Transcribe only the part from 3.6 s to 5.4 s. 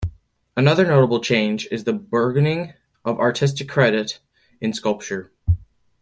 credit in sculpture.